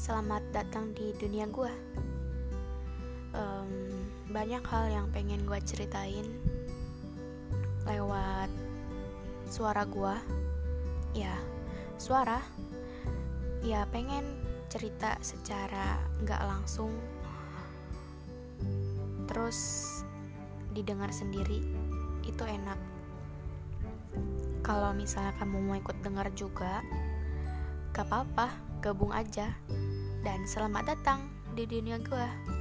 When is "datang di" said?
0.48-1.12, 30.96-31.64